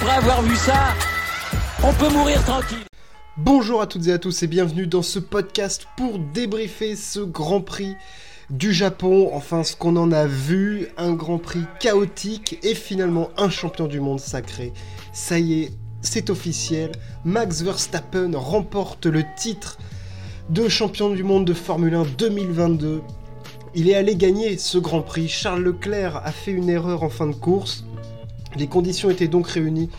[0.00, 0.94] après avoir vu ça,
[1.82, 2.84] on peut mourir tranquille.
[3.36, 7.60] Bonjour à toutes et à tous et bienvenue dans ce podcast pour débriefer ce Grand
[7.60, 7.96] Prix
[8.48, 9.30] du Japon.
[9.32, 13.98] Enfin, ce qu'on en a vu, un Grand Prix chaotique et finalement un champion du
[13.98, 14.72] monde sacré.
[15.12, 16.92] Ça y est, c'est officiel.
[17.24, 19.78] Max Verstappen remporte le titre
[20.48, 23.02] de champion du monde de Formule 1 2022.
[23.74, 25.26] Il est allé gagner ce Grand Prix.
[25.26, 27.84] Charles Leclerc a fait une erreur en fin de course.
[28.56, 29.90] Les conditions étaient donc réunies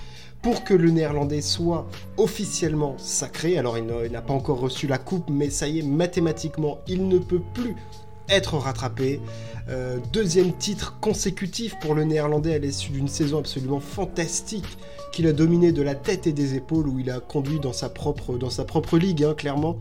[0.41, 3.57] pour que le néerlandais soit officiellement sacré.
[3.57, 7.17] Alors il n'a pas encore reçu la coupe, mais ça y est, mathématiquement, il ne
[7.17, 7.75] peut plus
[8.29, 9.19] être rattrapé.
[9.69, 14.77] Euh, deuxième titre consécutif pour le néerlandais à l'issue d'une saison absolument fantastique
[15.11, 17.89] qu'il a dominé de la tête et des épaules, où il a conduit dans sa
[17.89, 19.77] propre, dans sa propre ligue, hein, clairement.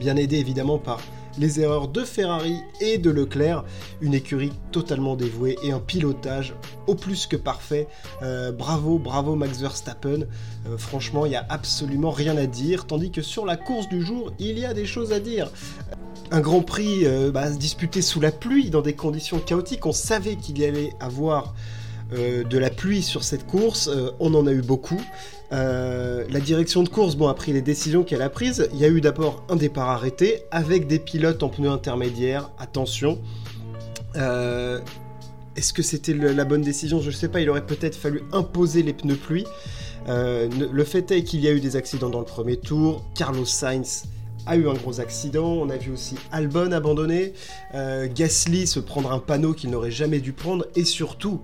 [0.00, 1.00] Bien aidé évidemment par
[1.38, 3.64] les erreurs de Ferrari et de Leclerc,
[4.00, 6.54] une écurie totalement dévouée et un pilotage
[6.86, 7.86] au plus que parfait.
[8.22, 10.26] Euh, bravo, bravo Max Verstappen.
[10.66, 14.02] Euh, franchement, il n'y a absolument rien à dire, tandis que sur la course du
[14.02, 15.50] jour, il y a des choses à dire.
[16.30, 19.86] Un Grand Prix euh, bah, disputé sous la pluie, dans des conditions chaotiques.
[19.86, 21.54] On savait qu'il y allait avoir
[22.10, 23.90] de la pluie sur cette course.
[24.18, 25.02] on en a eu beaucoup.
[25.52, 28.68] Euh, la direction de course, bon, a pris les décisions qu'elle a prises.
[28.72, 32.50] Il y a eu d'abord un départ arrêté avec des pilotes en pneus intermédiaires.
[32.58, 33.18] Attention.
[34.16, 34.80] Euh,
[35.56, 37.00] est-ce que c'était la bonne décision?
[37.00, 37.40] Je ne sais pas.
[37.40, 39.46] Il aurait peut-être fallu imposer les pneus pluie.
[40.08, 43.04] Euh, le fait est qu'il y a eu des accidents dans le premier tour.
[43.14, 44.04] Carlos Sainz
[44.46, 45.46] a eu un gros accident.
[45.46, 47.32] On a vu aussi Albon abandonner.
[48.14, 50.66] Gasly se prendre un panneau qu'il n'aurait jamais dû prendre.
[50.76, 51.40] Et surtout,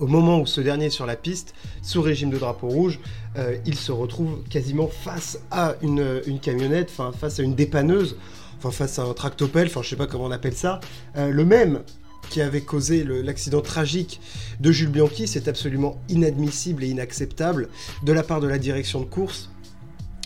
[0.00, 2.98] au moment où ce dernier est sur la piste, sous régime de drapeau rouge,
[3.36, 8.16] euh, il se retrouve quasiment face à une, camionnette, enfin face à une dépanneuse,
[8.58, 10.80] enfin face à un tractopelle, enfin je sais pas comment on appelle ça,
[11.16, 11.82] euh, le même
[12.30, 14.20] qui avait causé l'accident tragique
[14.60, 17.68] de Jules Bianchi, c'est absolument inadmissible et inacceptable
[18.02, 19.50] de la part de la direction de course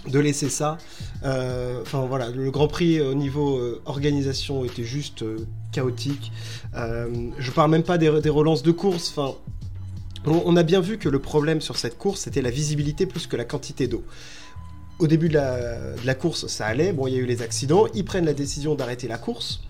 [0.07, 0.77] de laisser ça.
[1.25, 5.25] Euh, enfin voilà, le Grand Prix au niveau organisation était juste
[5.73, 6.31] chaotique.
[6.75, 9.15] je parle même pas des, des relances de course.
[9.17, 9.34] Enfin,
[10.33, 13.37] on a bien vu que le problème sur cette course, c'était la visibilité plus que
[13.37, 14.05] la quantité d'eau.
[14.99, 15.35] Au début de
[16.05, 18.75] la, course, ça allait, bon, il y a eu les accidents, ils prennent la décision
[18.75, 19.61] d'arrêter la course.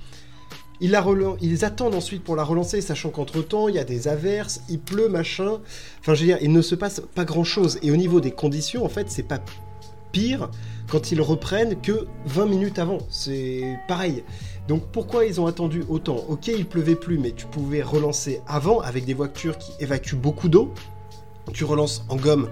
[0.81, 1.05] Ils, la
[1.41, 5.09] ils attendent ensuite pour la relancer, sachant qu'entre-temps, il y a des averses, il pleut,
[5.09, 5.61] machin.
[6.01, 7.79] Enfin, je veux dire, il ne se passe pas grand-chose.
[7.83, 9.41] Et au niveau des conditions, en fait, c'est pas
[10.13, 10.51] pire
[10.89, 12.99] quand ils reprennent que 20 minutes avant.
[13.09, 14.25] C'est pareil.
[14.69, 18.81] Donc pourquoi ils ont attendu autant Ok, il pleuvait plus, mais tu pouvais relancer avant
[18.81, 20.73] avec des voitures qui évacuent beaucoup d'eau.
[21.53, 22.49] Tu relances en gomme,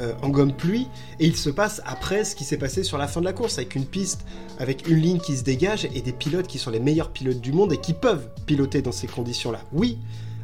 [0.00, 0.86] euh, en gomme pluie,
[1.18, 3.58] et il se passe après ce qui s'est passé sur la fin de la course,
[3.58, 4.24] avec une piste,
[4.60, 7.52] avec une ligne qui se dégage et des pilotes qui sont les meilleurs pilotes du
[7.52, 9.62] monde et qui peuvent piloter dans ces conditions-là.
[9.72, 9.98] Oui,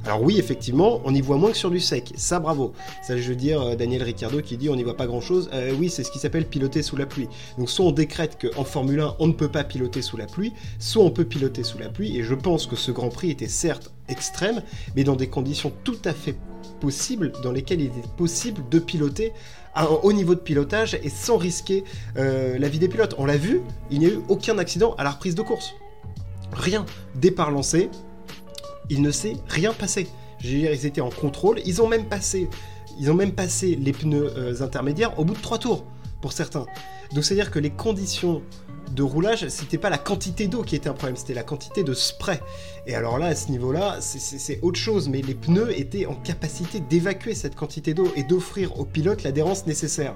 [0.04, 2.12] alors oui, effectivement, on y voit moins que sur du sec.
[2.16, 2.72] Ça, bravo.
[3.02, 5.48] Ça, je veux dire, euh, Daniel Ricciardo qui dit on n'y voit pas grand-chose.
[5.52, 7.28] Euh, oui, c'est ce qui s'appelle piloter sous la pluie.
[7.56, 10.52] Donc soit on décrète qu'en Formule 1, on ne peut pas piloter sous la pluie,
[10.80, 12.18] soit on peut piloter sous la pluie.
[12.18, 14.62] Et je pense que ce Grand Prix était certes extrême,
[14.96, 16.34] mais dans des conditions tout à fait
[16.80, 19.32] possibles, dans lesquelles il était possible de piloter
[19.74, 21.84] à un haut niveau de pilotage et sans risquer
[22.16, 23.14] euh, la vie des pilotes.
[23.18, 25.74] On l'a vu, il n'y a eu aucun accident à la reprise de course.
[26.52, 26.84] Rien.
[27.14, 27.88] Départ lancé,
[28.90, 30.08] il ne s'est rien passé.
[30.40, 32.48] Je veux dire, ils étaient en contrôle, ils ont même passé,
[32.98, 35.84] ils ont même passé les pneus euh, intermédiaires au bout de trois tours,
[36.20, 36.66] pour certains.
[37.14, 38.42] Donc c'est-à-dire que les conditions
[38.92, 41.94] de roulage, c'était pas la quantité d'eau qui était un problème, c'était la quantité de
[41.94, 42.40] spray.
[42.86, 46.80] Et alors là, à ce niveau-là, c'est autre chose, mais les pneus étaient en capacité
[46.80, 50.14] d'évacuer cette quantité d'eau et d'offrir au pilote l'adhérence nécessaire.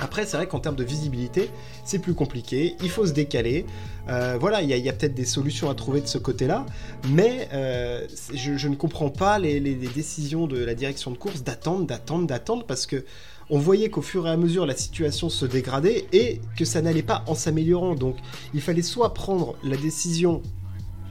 [0.00, 1.50] Après, c'est vrai qu'en termes de visibilité,
[1.84, 3.66] c'est plus compliqué, il faut se décaler.
[4.08, 6.66] Euh, voilà, il y a, peut-être des solutions à trouver de ce côté-là,
[7.10, 12.26] mais euh, je, ne comprends pas les, décisions de la direction de course d'attendre, d'attendre,
[12.26, 13.04] d'attendre, parce que
[13.50, 17.02] on voyait qu'au fur et à mesure la situation se dégradait et que ça n'allait
[17.02, 17.94] pas en s'améliorant.
[17.94, 18.16] Donc,
[18.54, 20.42] il fallait soit prendre la décision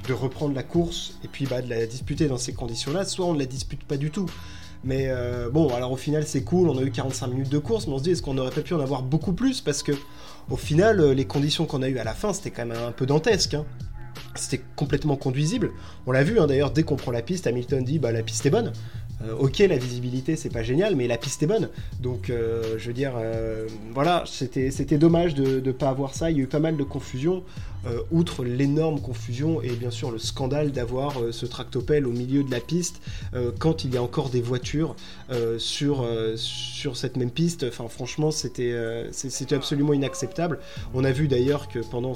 [0.07, 3.33] de reprendre la course et puis bah, de la disputer dans ces conditions-là, soit on
[3.33, 4.25] ne la dispute pas du tout.
[4.83, 7.87] Mais euh, bon, alors au final, c'est cool, on a eu 45 minutes de course,
[7.87, 9.61] mais on se dit, est-ce qu'on aurait pas pu en avoir beaucoup plus?
[9.61, 9.91] Parce que,
[10.49, 12.91] au final, euh, les conditions qu'on a eues à la fin, c'était quand même un
[12.91, 13.53] peu dantesque.
[13.53, 13.65] Hein.
[14.35, 15.71] C'était complètement conduisible.
[16.07, 18.45] On l'a vu, hein, d'ailleurs, dès qu'on prend la piste, Hamilton dit, bah la piste
[18.45, 18.73] est bonne.
[19.25, 21.69] Euh, ok, la visibilité, c'est pas génial, mais la piste est bonne.
[21.99, 26.31] Donc, euh, je veux dire, euh, voilà, c'était dommage de ne pas avoir ça.
[26.31, 27.43] Il y a eu pas mal de confusion,
[28.11, 32.59] outre l'énorme confusion et bien sûr le scandale d'avoir ce tractopelle au milieu de la
[32.59, 33.01] piste
[33.57, 34.95] quand il y a encore des voitures
[35.57, 37.65] sur, sur cette même piste.
[37.67, 38.75] Enfin, franchement, c'était
[39.51, 40.59] absolument inacceptable.
[40.93, 42.13] On a vu d'ailleurs que pendant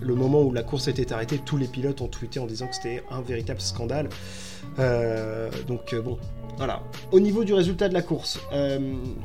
[0.00, 2.76] le moment où la course était arrêtée, tous les pilotes ont tweeté en disant que
[2.76, 4.08] c'était un véritable scandale.
[5.66, 6.18] Donc, bon,
[6.56, 6.82] Voilà.
[7.12, 8.78] Au niveau du résultat de la course, euh,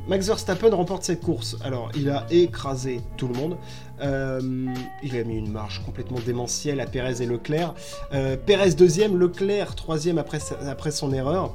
[0.08, 1.56] Max Verstappen remporte cette course.
[1.64, 3.56] Alors, il a écrasé tout le monde.
[4.00, 4.40] Euh,
[5.02, 7.74] il a mis une marche complètement démentielle à Pérez et Leclerc.
[8.12, 11.54] Euh, Pérez deuxième, Leclerc troisième après son erreur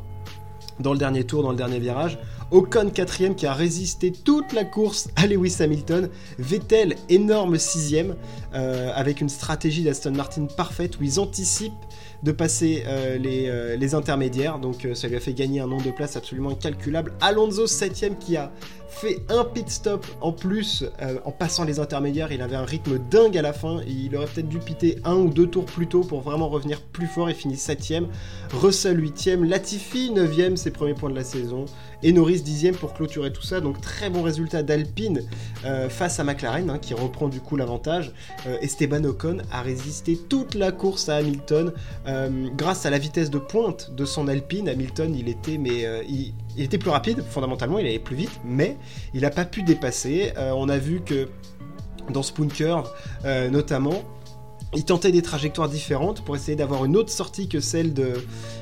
[0.80, 2.18] dans le dernier tour, dans le dernier virage.
[2.52, 6.10] Ocon quatrième qui a résisté toute la course à Lewis Hamilton.
[6.38, 8.16] Vettel énorme sixième
[8.54, 11.72] euh, avec une stratégie d'Aston Martin parfaite où ils anticipent
[12.24, 14.60] de passer euh, les, euh, les, intermédiaires.
[14.60, 17.14] Donc ça lui a fait gagner un nombre de places absolument incalculable.
[17.22, 18.52] Alonso septième qui a
[18.90, 20.84] fait un pit stop en plus
[21.24, 22.34] en passant les intermédiaires.
[22.34, 23.80] Il avait un rythme dingue à la fin.
[23.88, 27.08] Il aurait peut-être dû piter un ou deux tours plus tôt pour vraiment revenir plus
[27.08, 28.08] fort et finit 7ème.
[28.52, 29.46] Russell 8ème.
[29.48, 31.66] Latifi 9ème, ses premiers points de la saison.
[32.04, 33.62] Et Norris 10ème pour clôturer tout ça.
[33.62, 35.24] Donc très bon résultat d'Alpine
[35.66, 38.12] euh, face à McLaren hein, qui reprend du coup l'avantage.
[38.48, 41.72] Euh, Esteban Ocon a résisté toute la course à Hamilton
[42.56, 44.70] grâce à la vitesse de pointe de son Alpine.
[44.70, 48.78] Hamilton, il était mais il, était plus rapide, fondamentalement, il allait plus vite, mais
[49.14, 50.34] il n'a pas pu dépasser.
[50.38, 51.30] Euh, on a vu que
[52.10, 52.90] dans Spoon Curve,
[53.26, 54.04] euh, notamment,
[54.74, 58.14] il tentait des trajectoires différentes pour essayer d'avoir une autre sortie que celle de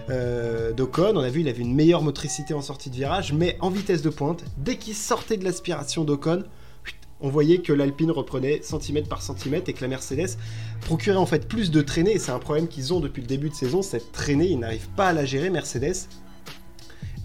[0.10, 1.14] euh, d'Ocon.
[1.16, 4.02] On a vu il avait une meilleure motricité en sortie de virage, mais en vitesse
[4.02, 6.44] de pointe, dès qu'il sortait de l'aspiration d'Ocon,
[7.22, 10.38] on voyait que l'Alpine reprenait centimètre par centimètre et que la Mercedes
[10.82, 12.18] procurait en fait plus de traînée.
[12.18, 15.08] C'est un problème qu'ils ont depuis le début de saison, cette traînée, ils n'arrivent pas
[15.08, 16.08] à la gérer, Mercedes.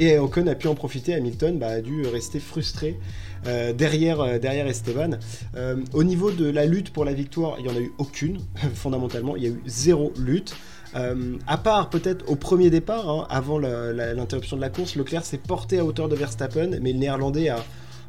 [0.00, 2.98] Et Ocon a pu en profiter, Hamilton bah, a dû rester frustré
[3.46, 5.18] euh, derrière, euh, derrière Esteban.
[5.56, 8.38] Euh, au niveau de la lutte pour la victoire, il n'y en a eu aucune,
[8.74, 10.56] fondamentalement, il y a eu zéro lutte.
[11.46, 15.78] à part peut-être au premier départ, hein, avant l'interruption de la course, Leclerc s'est porté
[15.78, 17.64] à hauteur de Verstappen, mais le néerlandais a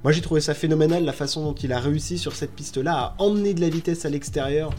[0.06, 3.16] moi j'ai trouvé ça phénoménal la façon dont il a réussi sur cette piste-là à
[3.18, 4.70] emmener de la vitesse à l'extérieur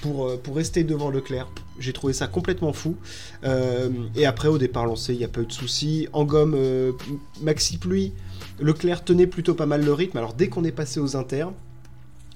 [0.00, 1.48] pour, euh, pour rester devant Leclerc.
[1.80, 2.94] J'ai trouvé ça complètement fou.
[3.42, 6.06] Euh, et après au départ lancé, il n'y a pas eu de soucis.
[6.12, 6.92] En gomme, euh,
[7.42, 8.12] maxi pluie,
[8.60, 10.18] Leclerc tenait plutôt pas mal le rythme.
[10.18, 11.50] Alors dès qu'on est passé aux inters,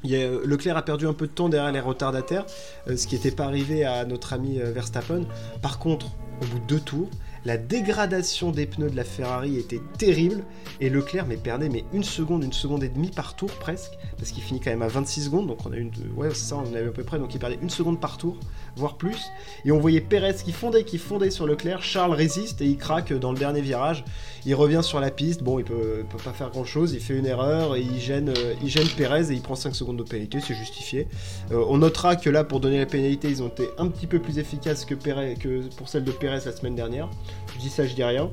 [0.03, 2.47] Leclerc a perdu un peu de temps derrière les retardataires,
[2.89, 5.23] ce qui n'était pas arrivé à notre ami Verstappen.
[5.63, 6.07] Par contre,
[6.43, 7.11] au bout de deux tours,
[7.45, 10.45] la dégradation des pneus de la Ferrari était terrible.
[10.81, 13.93] Et Leclerc perdait mais une seconde, une seconde et demie par tour presque.
[14.19, 15.47] Parce qu'il finit quand même à 26 secondes.
[15.47, 17.19] Donc on a une ouais ça on avait à peu près.
[17.19, 18.37] Donc il perdait une seconde par tour
[18.77, 19.19] voire plus.
[19.65, 21.83] Et on voyait Perez qui fondait qui fondait sur Leclerc.
[21.83, 24.05] Charles résiste et il craque dans le dernier virage.
[24.45, 25.43] Il revient sur la piste.
[25.43, 28.31] Bon il peut, peut pas faire grand chose il fait une erreur et il gêne
[28.31, 30.41] euh, il Perez et il prend 5 secondes de pénalité.
[30.41, 31.09] C'est justifié.
[31.53, 34.19] Euh, on notera que là pour donner la pénalité ils ont été un petit peu
[34.19, 37.09] plus efficaces que, que pour celle de Perez la semaine dernière
[37.55, 38.31] je dis ça, je dis rien.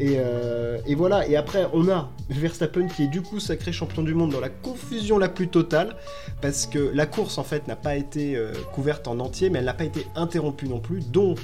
[0.00, 4.14] Euh, et, voilà, et après on a Verstappen qui est du coup sacré champion du
[4.14, 5.96] monde dans la confusion la plus totale,
[6.40, 9.64] parce que la course en fait n'a pas été euh, couverte en entier, mais elle
[9.64, 11.38] n'a pas été interrompue non plus, donc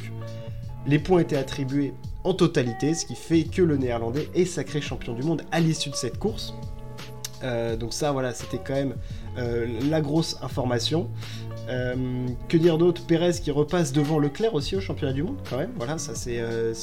[0.87, 5.15] les points étaient attribués en totalité, ce qui fait que le néerlandais est sacré champion
[5.15, 6.55] du monde à l'issue de cette course.
[7.43, 8.95] Euh, donc ça voilà, c'était quand même
[9.37, 11.11] la grosse information.
[11.69, 15.57] Euh, que dire d'autre Pérez qui repasse devant Leclerc aussi au championnat du monde, quand
[15.57, 15.71] même.
[15.77, 16.75] Voilà, ça c'est euh,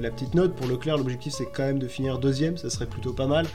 [0.00, 0.54] la petite note.
[0.54, 3.46] Pour Leclerc, l'objectif c'est quand même de finir deuxième, ça serait plutôt pas mal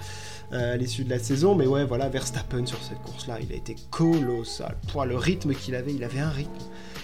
[0.52, 1.56] euh, à l'issue de la saison.
[1.56, 4.76] Mais ouais, voilà, Verstappen sur cette course-là, il a été colossal.
[4.92, 6.52] Pour le rythme qu'il avait, il avait un rythme.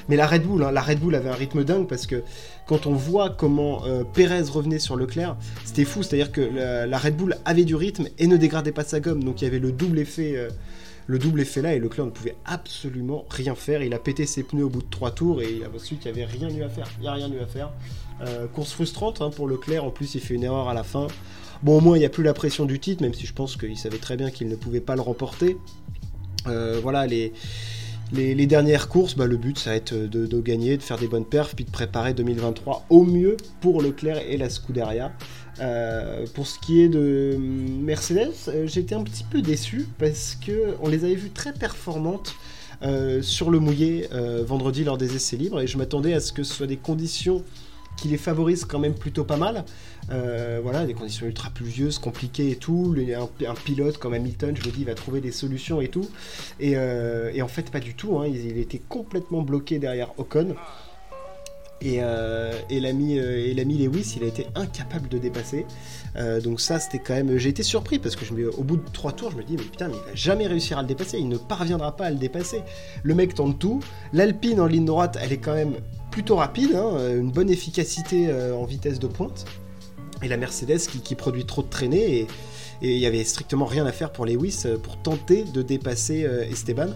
[0.09, 2.23] Mais la Red Bull, hein, la Red Bull avait un rythme dingue parce que
[2.65, 6.03] quand on voit comment Pérez revenait sur Leclerc, c'était fou.
[6.03, 9.23] C'est-à-dire que la, la, Red Bull avait du rythme et ne dégradait pas sa gomme.
[9.23, 10.49] Donc il y avait le double effet
[11.09, 13.81] le double effet là et Leclerc ne pouvait absolument rien faire.
[13.81, 16.31] Il a pété ses pneus au bout de trois tours et ensuite il n'y avait
[16.31, 16.87] rien eu à faire.
[16.99, 17.71] Il n'y a rien eu à faire.
[18.21, 19.83] Euh, course frustrante hein, pour Leclerc.
[19.83, 21.07] En plus, il fait une erreur à la fin.
[21.63, 23.57] Bon, au moins, il n'y a plus la pression du titre, même si je pense
[23.57, 25.57] qu'il savait très bien qu'il ne pouvait pas le remporter.
[26.45, 27.33] Euh, voilà, les,
[28.11, 31.25] les, dernières courses, bah, le but, ça va être de, gagner, de faire des bonnes
[31.25, 35.11] perfs, puis de préparer 2023 au mieux pour Leclerc et la Scuderia.
[35.61, 40.75] Euh, pour ce qui est de Mercedes, euh, j'étais un petit peu déçu parce que
[40.81, 42.35] on les avait vues très performantes
[42.81, 44.07] euh, sur le mouillé
[44.45, 47.43] vendredi lors des essais libres et je m'attendais à ce que ce soit des conditions
[47.99, 49.65] qui les favorisent quand même plutôt pas mal.
[50.09, 52.95] voilà, des conditions ultra pluvieuses, compliquées et tout.
[53.47, 56.09] Un, pilote comme Hamilton, je me dis, va trouver des solutions et tout.
[56.59, 56.77] Et,
[57.41, 58.19] en fait, pas du tout.
[58.19, 58.27] Hein.
[58.27, 60.55] il, était complètement bloqué derrière Ocon.
[61.85, 63.17] Euh, et, l'ami
[63.77, 65.65] Lewis, il a été incapable de dépasser.
[66.15, 67.37] Euh, donc ça, c'était quand même...
[67.37, 69.63] J'ai été surpris parce que je au bout de trois tours, je me dis, mais
[69.63, 71.19] putain, mais il va jamais réussir à le dépasser.
[71.19, 72.61] Il ne parviendra pas à le dépasser.
[73.03, 73.79] Le mec tente tout.
[74.13, 75.75] L'Alpine en ligne droite, elle est quand même
[76.11, 76.75] plutôt rapide.
[76.75, 79.45] Hein, une bonne efficacité euh, en vitesse de pointe.
[80.21, 82.27] Et la Mercedes qui, produit trop de traînées.
[82.81, 86.89] Il y avait strictement rien à faire pour Lewis pour tenter de dépasser Esteban.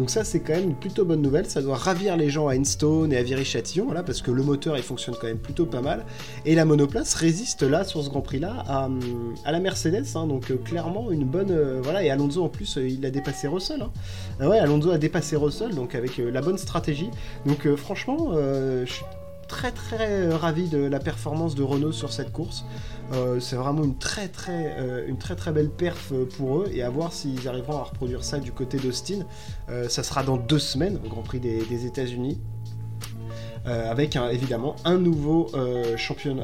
[0.00, 2.56] Donc ça c'est quand même une plutôt bonne nouvelle, ça doit ravir les gens à
[2.56, 5.82] Enstone et à Viry-Châtillon, voilà, parce que le moteur il fonctionne quand même plutôt pas
[5.82, 6.06] mal,
[6.46, 10.26] et la monoplace résiste là sur ce Grand Prix là à, la Mercedes, hein.
[10.26, 13.90] donc clairement une bonne, voilà, et Alonso en plus il a dépassé Russell, hein.
[14.40, 17.10] ah ouais Alonso a dépassé Russell, donc avec la bonne stratégie,
[17.44, 19.04] donc franchement je suis
[19.48, 22.64] très très ravi de la performance de Renault sur cette course.
[23.12, 27.12] Euh, c'est vraiment une très très euh, belle perf euh, pour eux et à voir
[27.12, 29.26] s'ils arriveront à reproduire ça du côté d'Austin.
[29.88, 32.40] ça sera dans deux semaines au Grand Prix des États-Unis.
[33.66, 35.48] Avec évidemment un nouveau,
[35.96, 36.34] champion,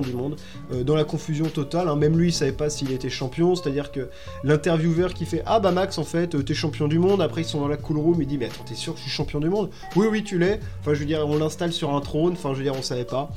[0.00, 0.36] du monde
[0.84, 1.88] dans la confusion totale.
[1.88, 1.96] Hein.
[1.96, 4.08] Même lui, il savait pas s'il était champion, c'est-à-dire que
[4.44, 7.20] l'intervieweur qui fait Ah bah Max, en fait, t'es champion du monde.
[7.20, 9.04] Après, ils sont dans la cool room, il dit Mais attends, t'es sûr que je
[9.04, 9.70] suis champion du monde?
[9.96, 10.60] Oui, oui, tu l'es.
[10.80, 13.04] Enfin, je veux dire, on l'installe sur un trône, enfin, je veux dire, on savait
[13.04, 13.30] pas.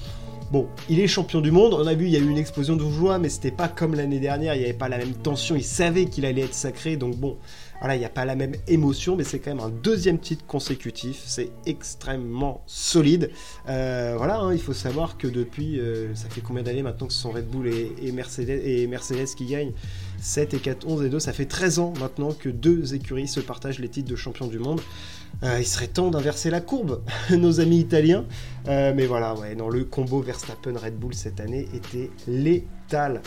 [0.51, 1.73] Bon, il est champion du monde.
[1.73, 3.95] On a vu, il y a eu une explosion de joie, mais c'était pas comme
[3.95, 4.53] l'année dernière.
[4.53, 5.55] Il n'y avait pas la même tension.
[5.55, 6.97] Il savait qu'il allait être sacré.
[6.97, 7.37] Donc bon,
[7.79, 10.45] voilà, il n'y a pas la même émotion, mais c'est quand même un deuxième titre
[10.45, 11.23] consécutif.
[11.25, 13.31] C'est extrêmement solide.
[13.69, 17.13] Euh, voilà, hein, il faut savoir que depuis, euh, ça fait combien d'années maintenant que
[17.13, 19.71] ce sont Red Bull et, Mercedes, et Mercedes qui gagnent?
[20.19, 21.19] 7 et 4, 11 et 2.
[21.19, 24.59] Ça fait 13 ans maintenant que deux écuries se partagent les titres de champion du
[24.59, 24.81] monde.
[25.43, 28.25] Euh, il serait temps d'inverser la courbe, nos amis italiens.
[28.67, 33.21] Euh, mais voilà, ouais, non, le combo Verstappen-Red Bull cette année était létal.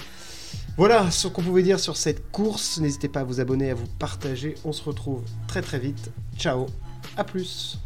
[0.76, 2.80] Voilà ce qu'on pouvait dire sur cette course.
[2.80, 4.54] N'hésitez pas à vous abonner, à vous partager.
[4.64, 6.10] On se retrouve très très vite.
[6.36, 6.66] Ciao,
[7.16, 7.78] à plus.